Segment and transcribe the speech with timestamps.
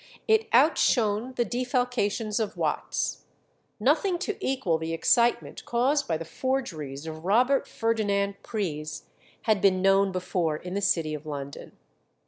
[0.27, 3.25] It outshone the defalcations of Watts.
[3.79, 9.03] Nothing to equal the excitement caused by the forgeries of Robert Ferdinand Pries
[9.43, 11.77] had been known before in the city of London.